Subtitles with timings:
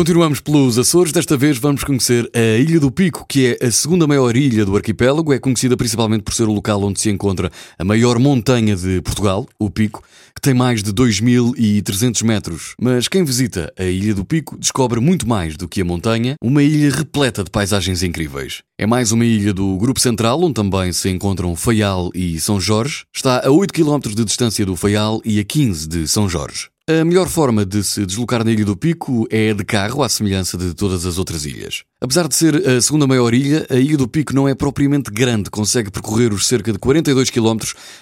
[0.00, 4.06] Continuamos pelos Açores, desta vez vamos conhecer a Ilha do Pico, que é a segunda
[4.06, 7.84] maior ilha do arquipélago, é conhecida principalmente por ser o local onde se encontra a
[7.84, 10.02] maior montanha de Portugal, o Pico,
[10.34, 12.74] que tem mais de 2.300 metros.
[12.80, 16.62] Mas quem visita a Ilha do Pico descobre muito mais do que a montanha, uma
[16.62, 18.62] ilha repleta de paisagens incríveis.
[18.78, 23.04] É mais uma ilha do Grupo Central, onde também se encontram Faial e São Jorge.
[23.14, 26.70] Está a 8 km de distância do Faial e a 15 de São Jorge.
[26.98, 30.58] A melhor forma de se deslocar na Ilha do Pico é de carro, à semelhança
[30.58, 31.84] de todas as outras ilhas.
[32.00, 35.50] Apesar de ser a segunda maior ilha, a Ilha do Pico não é propriamente grande,
[35.50, 37.58] consegue percorrer os cerca de 42 km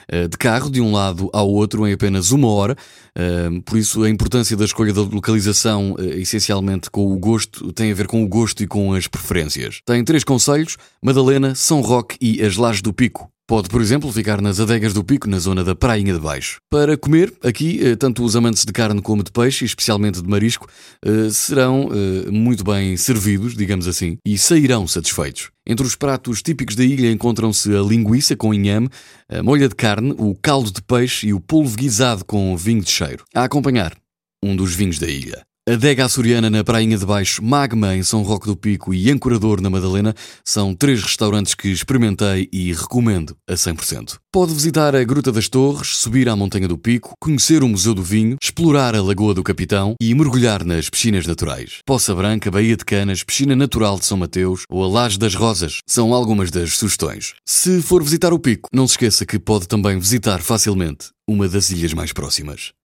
[0.09, 2.75] eh, de carro de um lado ao outro em apenas uma hora.
[3.15, 7.93] Eh, por isso, a importância da escolha da localização, eh, essencialmente com o gosto, tem
[7.93, 9.83] a ver com o gosto e com as preferências.
[9.85, 13.31] Tem três conselhos: Madalena, São Roque e as Lajes do Pico.
[13.49, 16.61] Pode, por exemplo, ficar nas adegas do Pico, na zona da Prainha de Baixo.
[16.69, 20.69] Para comer, aqui, eh, tanto os amantes de carne como de peixe, especialmente de marisco,
[21.03, 25.49] eh, serão eh, muito bem servidos, digamos assim, e sairão satisfeitos.
[25.67, 28.91] Entre os pratos típicos da ilha encontram-se a linguiça com inhame,
[29.31, 32.91] a molha de carne, o caldo de peixe e o polvo guisado com vinho de
[32.91, 33.25] cheiro.
[33.35, 33.97] A acompanhar,
[34.45, 35.43] um dos vinhos da ilha.
[35.71, 39.69] Adega Açoriana na Prainha de Baixo, Magma em São Roque do Pico e Ancorador na
[39.69, 44.17] Madalena são três restaurantes que experimentei e recomendo a 100%.
[44.33, 48.03] Pode visitar a Gruta das Torres, subir à Montanha do Pico, conhecer o Museu do
[48.03, 51.81] Vinho, explorar a Lagoa do Capitão e mergulhar nas piscinas naturais.
[51.85, 55.81] Poça Branca, Baía de Canas, Piscina Natural de São Mateus ou a Laje das Rosas
[55.87, 57.35] são algumas das sugestões.
[57.47, 61.69] Se for visitar o Pico, não se esqueça que pode também visitar facilmente uma das
[61.69, 62.73] ilhas mais próximas.